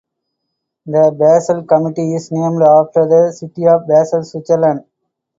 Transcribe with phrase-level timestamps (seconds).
[0.87, 4.83] The Basel Committee is named after the city of Basel, Switzerland.